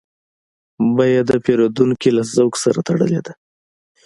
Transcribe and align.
بیه 0.95 1.21
د 1.29 1.31
پیرودونکي 1.43 2.09
له 2.17 2.23
ذوق 2.33 2.53
سره 2.63 2.79
تړلې 2.87 3.21
ده. 3.25 3.33